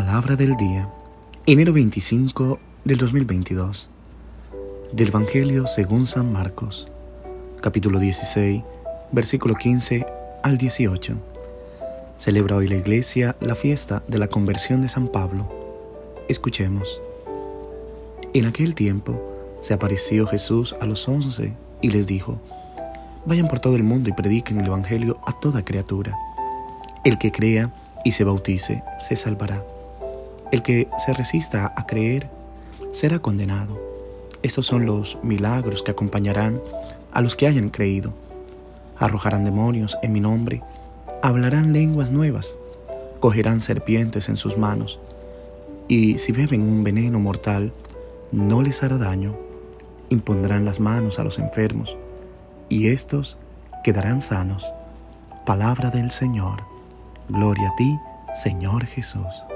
[0.00, 0.88] Palabra del día,
[1.44, 3.90] enero 25 del 2022,
[4.92, 6.86] del Evangelio según San Marcos,
[7.60, 8.62] capítulo 16,
[9.10, 10.06] versículo 15
[10.44, 11.14] al 18.
[12.16, 15.48] Celebra hoy la iglesia la fiesta de la conversión de San Pablo.
[16.28, 17.00] Escuchemos.
[18.34, 19.20] En aquel tiempo
[19.62, 22.40] se apareció Jesús a los once y les dijo,
[23.26, 26.14] Vayan por todo el mundo y prediquen el Evangelio a toda criatura.
[27.02, 27.74] El que crea
[28.04, 29.60] y se bautice se salvará.
[30.50, 32.28] El que se resista a creer
[32.92, 33.78] será condenado.
[34.42, 36.60] Estos son los milagros que acompañarán
[37.12, 38.14] a los que hayan creído.
[38.96, 40.62] Arrojarán demonios en mi nombre,
[41.22, 42.56] hablarán lenguas nuevas,
[43.20, 44.98] cogerán serpientes en sus manos,
[45.86, 47.72] y si beben un veneno mortal,
[48.32, 49.36] no les hará daño.
[50.10, 51.96] Impondrán las manos a los enfermos,
[52.68, 53.36] y éstos
[53.84, 54.66] quedarán sanos.
[55.44, 56.62] Palabra del Señor.
[57.28, 57.98] Gloria a ti,
[58.34, 59.47] Señor Jesús.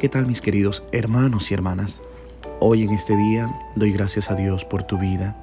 [0.00, 2.00] ¿Qué tal mis queridos hermanos y hermanas?
[2.58, 5.36] Hoy en este día doy gracias a Dios por tu vida.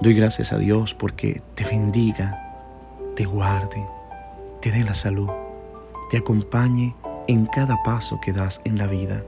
[0.00, 2.54] Doy gracias a Dios porque te bendiga,
[3.16, 3.84] te guarde,
[4.62, 5.28] te dé la salud,
[6.08, 6.94] te acompañe
[7.26, 9.24] en cada paso que das en la vida.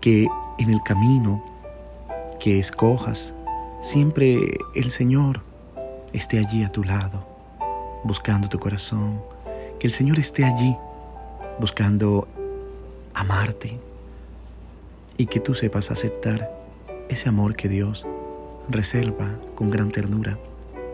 [0.00, 1.44] Que en el camino
[2.40, 3.34] que escojas,
[3.82, 5.42] siempre el Señor
[6.14, 7.22] esté allí a tu lado,
[8.02, 9.20] buscando tu corazón.
[9.78, 10.74] Que el Señor esté allí,
[11.60, 12.28] buscando
[13.16, 13.80] amarte
[15.16, 16.52] y que tú sepas aceptar
[17.08, 18.06] ese amor que Dios
[18.68, 20.38] reserva con gran ternura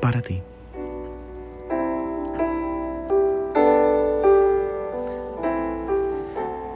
[0.00, 0.40] para ti.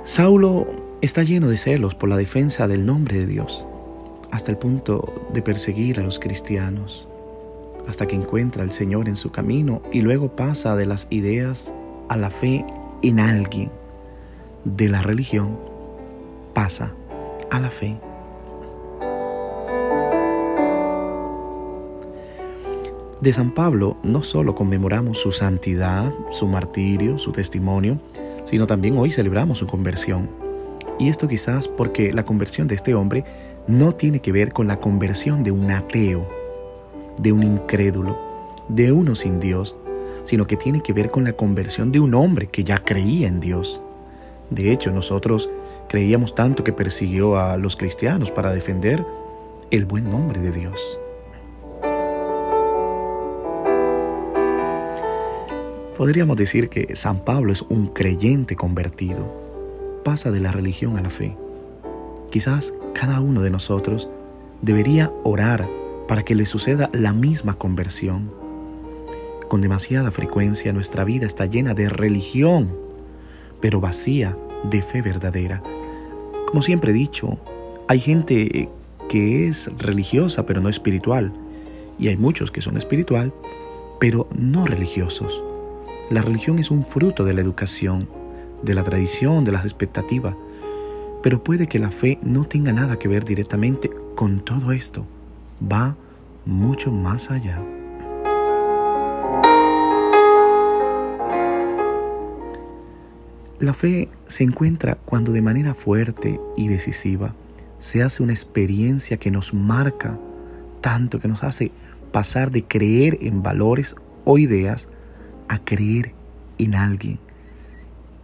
[0.05, 0.67] Saulo
[1.01, 3.67] está lleno de celos por la defensa del nombre de Dios,
[4.31, 7.07] hasta el punto de perseguir a los cristianos,
[7.87, 11.73] hasta que encuentra al Señor en su camino y luego pasa de las ideas
[12.09, 12.65] a la fe
[13.03, 13.71] en alguien
[14.67, 15.57] de la religión
[16.53, 16.93] pasa
[17.51, 17.97] a la fe.
[23.21, 27.99] De San Pablo no solo conmemoramos su santidad, su martirio, su testimonio,
[28.45, 30.29] sino también hoy celebramos su conversión.
[30.99, 33.25] Y esto quizás porque la conversión de este hombre
[33.69, 36.29] no tiene que ver con la conversión de un ateo,
[37.19, 38.19] de un incrédulo,
[38.69, 39.77] de uno sin Dios,
[40.25, 43.39] sino que tiene que ver con la conversión de un hombre que ya creía en
[43.39, 43.83] Dios.
[44.51, 45.51] De hecho, nosotros
[45.89, 49.05] creíamos tanto que persiguió a los cristianos para defender
[49.71, 50.99] el buen nombre de Dios.
[55.97, 59.33] Podríamos decir que San Pablo es un creyente convertido.
[60.05, 61.37] Pasa de la religión a la fe.
[62.31, 64.09] Quizás cada uno de nosotros
[64.61, 65.69] debería orar
[66.07, 68.31] para que le suceda la misma conversión.
[69.49, 72.86] Con demasiada frecuencia nuestra vida está llena de religión
[73.61, 75.63] pero vacía de fe verdadera.
[76.49, 77.39] Como siempre he dicho,
[77.89, 78.69] hay gente
[79.09, 81.33] que es religiosa pero no espiritual,
[81.99, 83.33] y hay muchos que son espiritual
[83.99, 85.43] pero no religiosos.
[86.11, 88.09] La religión es un fruto de la educación,
[88.63, 90.35] de la tradición, de las expectativas,
[91.23, 95.07] pero puede que la fe no tenga nada que ver directamente con todo esto.
[95.61, 95.97] Va
[96.45, 97.61] mucho más allá.
[103.59, 107.35] La fe se encuentra cuando de manera fuerte y decisiva
[107.79, 110.19] se hace una experiencia que nos marca
[110.83, 111.73] tanto, que nos hace
[112.13, 113.97] pasar de creer en valores
[114.27, 114.91] o ideas
[115.49, 116.15] a creer
[116.59, 117.19] en alguien.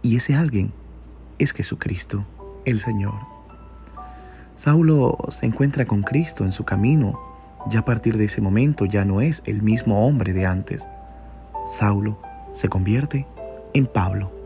[0.03, 0.71] Y ese alguien
[1.39, 2.25] es Jesucristo,
[2.65, 3.15] el Señor.
[4.53, 7.19] Saulo se encuentra con Cristo en su camino.
[7.69, 10.85] Ya a partir de ese momento ya no es el mismo hombre de antes.
[11.65, 12.21] Saulo
[12.53, 13.25] se convierte
[13.73, 14.42] en Pablo.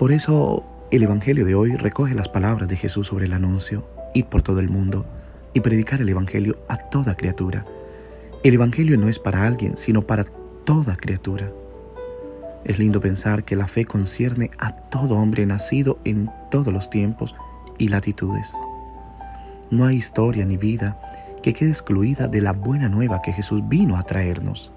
[0.00, 4.24] Por eso el Evangelio de hoy recoge las palabras de Jesús sobre el anuncio, ir
[4.24, 5.04] por todo el mundo
[5.52, 7.66] y predicar el Evangelio a toda criatura.
[8.42, 10.24] El Evangelio no es para alguien, sino para
[10.64, 11.52] toda criatura.
[12.64, 17.34] Es lindo pensar que la fe concierne a todo hombre nacido en todos los tiempos
[17.76, 18.54] y latitudes.
[19.70, 20.98] No hay historia ni vida
[21.42, 24.72] que quede excluida de la buena nueva que Jesús vino a traernos.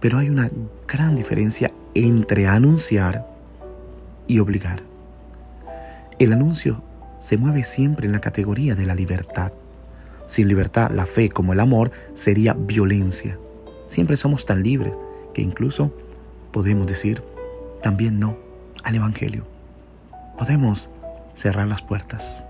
[0.00, 0.48] Pero hay una
[0.88, 3.33] gran diferencia entre anunciar
[4.26, 4.82] y obligar.
[6.18, 6.82] El anuncio
[7.18, 9.52] se mueve siempre en la categoría de la libertad.
[10.26, 13.38] Sin libertad, la fe como el amor sería violencia.
[13.86, 14.92] Siempre somos tan libres
[15.32, 15.92] que incluso
[16.52, 17.22] podemos decir
[17.82, 18.36] también no
[18.82, 19.44] al Evangelio.
[20.38, 20.90] Podemos
[21.34, 22.44] cerrar las puertas.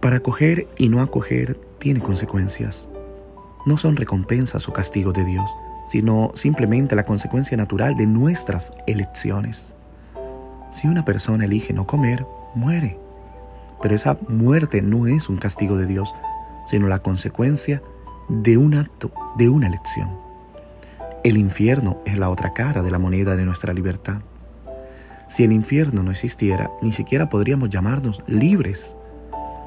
[0.00, 2.88] Para acoger y no acoger tiene consecuencias.
[3.64, 5.56] No son recompensas o castigos de Dios,
[5.86, 9.74] sino simplemente la consecuencia natural de nuestras elecciones.
[10.70, 12.98] Si una persona elige no comer, muere.
[13.80, 16.14] Pero esa muerte no es un castigo de Dios,
[16.66, 17.82] sino la consecuencia
[18.28, 20.10] de un acto, de una elección.
[21.24, 24.22] El infierno es la otra cara de la moneda de nuestra libertad.
[25.28, 28.96] Si el infierno no existiera, ni siquiera podríamos llamarnos libres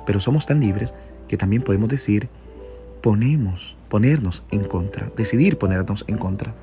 [0.05, 0.93] pero somos tan libres
[1.27, 2.29] que también podemos decir,
[3.01, 6.53] ponemos, ponernos en contra, decidir ponernos en contra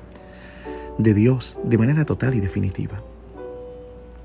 [0.99, 3.01] de Dios de manera total y definitiva.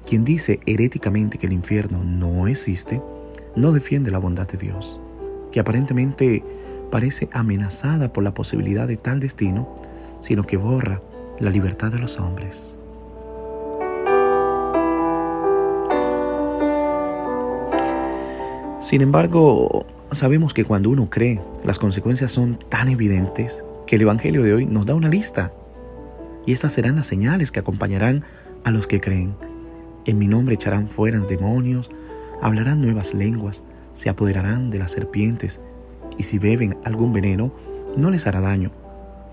[0.06, 3.00] Quien dice heréticamente que el infierno no existe,
[3.56, 5.00] no defiende la bondad de Dios,
[5.50, 6.44] que aparentemente
[6.90, 9.74] parece amenazada por la posibilidad de tal destino,
[10.20, 11.00] sino que borra
[11.40, 12.78] la libertad de los hombres.
[18.80, 24.42] Sin embargo, sabemos que cuando uno cree, las consecuencias son tan evidentes que el Evangelio
[24.42, 25.52] de hoy nos da una lista.
[26.46, 28.24] Y estas serán las señales que acompañarán
[28.64, 29.34] a los que creen.
[30.04, 31.90] En mi nombre echarán fuera demonios,
[32.40, 33.62] hablarán nuevas lenguas,
[33.92, 35.60] se apoderarán de las serpientes,
[36.16, 37.52] y si beben algún veneno,
[37.96, 38.70] no les hará daño.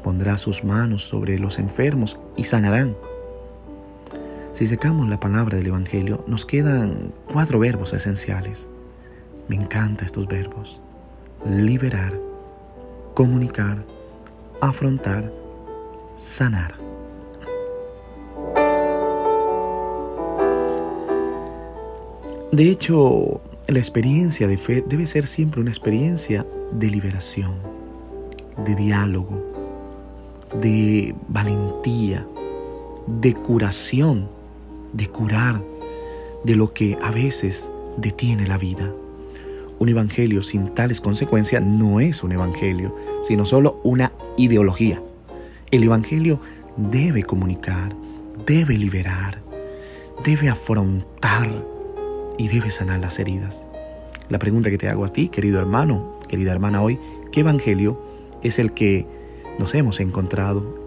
[0.04, 2.96] Pondrá sus manos sobre los enfermos y sanarán.
[4.52, 8.70] Si secamos la palabra del Evangelio, nos quedan cuatro verbos esenciales.
[9.48, 10.82] Me encantan estos verbos.
[11.46, 12.14] Liberar,
[13.14, 13.84] comunicar,
[14.62, 15.32] afrontar,
[16.16, 16.76] sanar.
[22.52, 27.56] De hecho, la experiencia de fe debe ser siempre una experiencia de liberación,
[28.66, 29.44] de diálogo,
[30.62, 32.26] de valentía,
[33.08, 34.30] de curación,
[34.94, 35.62] de curar
[36.44, 38.94] de lo que a veces detiene la vida.
[39.78, 45.02] Un evangelio sin tales consecuencias no es un evangelio, sino solo una ideología.
[45.72, 46.40] El evangelio
[46.78, 47.94] debe comunicar,
[48.46, 49.42] debe liberar,
[50.24, 51.66] debe afrontar
[52.38, 53.68] y debe sanar las heridas.
[54.30, 57.00] La pregunta que te hago a ti, querido hermano, querida hermana hoy,
[57.32, 58.02] ¿qué evangelio
[58.44, 59.06] es el que
[59.60, 60.80] nos hemos encontrado?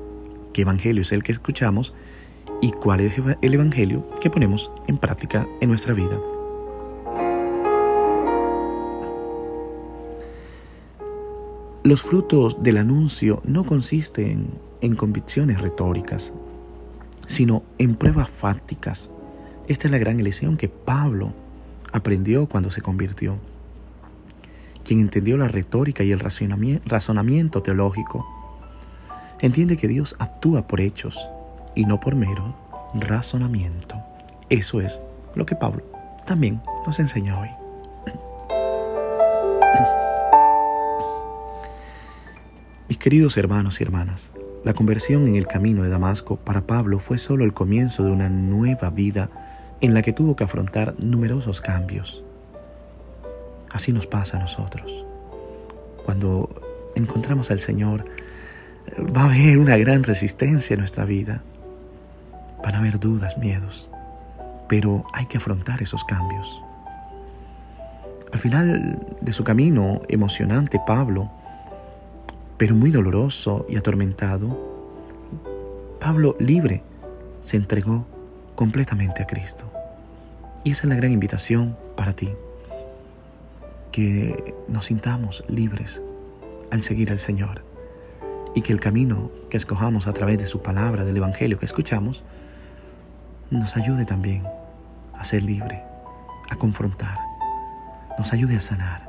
[0.52, 1.94] ¿Qué evangelio es el que escuchamos?
[2.60, 6.18] ¿Y cuál es el evangelio que ponemos en práctica en nuestra vida?
[11.88, 14.50] Los frutos del anuncio no consisten
[14.82, 16.34] en convicciones retóricas,
[17.26, 19.10] sino en pruebas fácticas.
[19.68, 21.32] Esta es la gran lección que Pablo
[21.90, 23.38] aprendió cuando se convirtió.
[24.84, 28.26] Quien entendió la retórica y el razonamiento teológico,
[29.40, 31.30] entiende que Dios actúa por hechos
[31.74, 32.54] y no por mero
[32.92, 33.96] razonamiento.
[34.50, 35.00] Eso es
[35.34, 35.84] lo que Pablo
[36.26, 37.67] también nos enseña hoy.
[42.88, 44.32] Mis queridos hermanos y hermanas,
[44.64, 48.30] la conversión en el camino de Damasco para Pablo fue solo el comienzo de una
[48.30, 49.28] nueva vida
[49.82, 52.24] en la que tuvo que afrontar numerosos cambios.
[53.70, 55.04] Así nos pasa a nosotros.
[56.06, 56.48] Cuando
[56.94, 58.06] encontramos al Señor,
[59.14, 61.42] va a haber una gran resistencia en nuestra vida.
[62.64, 63.90] Van a haber dudas, miedos,
[64.66, 66.62] pero hay que afrontar esos cambios.
[68.32, 71.30] Al final de su camino emocionante, Pablo
[72.58, 74.58] pero muy doloroso y atormentado,
[76.00, 76.82] Pablo libre
[77.40, 78.06] se entregó
[78.56, 79.70] completamente a Cristo.
[80.64, 82.30] Y esa es la gran invitación para ti,
[83.92, 86.02] que nos sintamos libres
[86.72, 87.64] al seguir al Señor
[88.54, 92.24] y que el camino que escojamos a través de su palabra, del Evangelio que escuchamos,
[93.50, 94.42] nos ayude también
[95.14, 95.82] a ser libre,
[96.50, 97.18] a confrontar,
[98.18, 99.08] nos ayude a sanar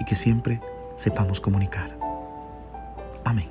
[0.00, 0.60] y que siempre
[0.96, 2.03] sepamos comunicar.
[3.24, 3.48] Amén.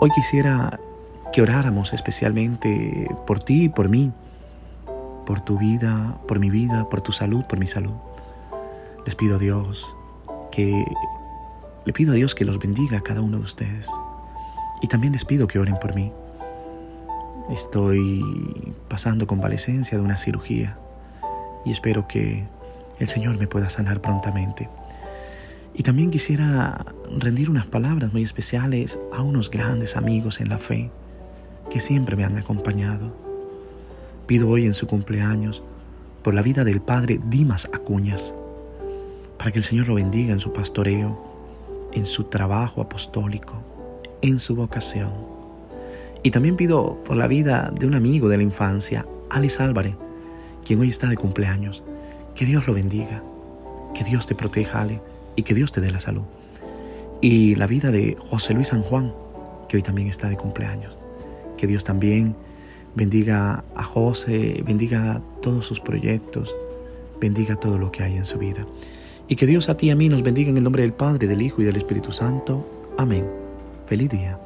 [0.00, 0.78] Hoy quisiera
[1.32, 4.12] que oráramos especialmente por ti y por mí,
[5.26, 7.94] por tu vida, por mi vida, por tu salud, por mi salud.
[9.04, 9.96] Les pido a Dios
[10.50, 10.84] que
[11.84, 13.86] le pido a Dios que los bendiga a cada uno de ustedes.
[14.82, 16.12] Y también les pido que oren por mí.
[17.50, 20.78] Estoy pasando convalecencia de una cirugía
[21.64, 22.48] y espero que
[22.98, 24.68] el Señor me pueda sanar prontamente.
[25.74, 26.86] Y también quisiera
[27.18, 30.90] rendir unas palabras muy especiales a unos grandes amigos en la fe
[31.70, 33.12] que siempre me han acompañado.
[34.26, 35.62] Pido hoy en su cumpleaños
[36.22, 38.34] por la vida del Padre Dimas Acuñas,
[39.38, 41.22] para que el Señor lo bendiga en su pastoreo,
[41.92, 43.62] en su trabajo apostólico,
[44.22, 45.12] en su vocación.
[46.22, 49.94] Y también pido por la vida de un amigo de la infancia, Alice Álvarez,
[50.64, 51.84] quien hoy está de cumpleaños.
[52.36, 53.22] Que Dios lo bendiga,
[53.94, 55.00] que Dios te proteja, Ale,
[55.36, 56.24] y que Dios te dé la salud.
[57.22, 59.14] Y la vida de José Luis San Juan,
[59.70, 60.94] que hoy también está de cumpleaños.
[61.56, 62.36] Que Dios también
[62.94, 66.54] bendiga a José, bendiga todos sus proyectos,
[67.18, 68.66] bendiga todo lo que hay en su vida.
[69.28, 71.26] Y que Dios a ti y a mí nos bendiga en el nombre del Padre,
[71.26, 72.68] del Hijo y del Espíritu Santo.
[72.98, 73.24] Amén.
[73.86, 74.45] Feliz día.